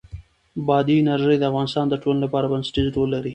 بادي 0.67 0.95
انرژي 1.03 1.35
د 1.39 1.43
افغانستان 1.51 1.85
د 1.89 1.95
ټولنې 2.03 2.21
لپاره 2.25 2.49
بنسټيز 2.53 2.87
رول 2.95 3.09
لري. 3.15 3.29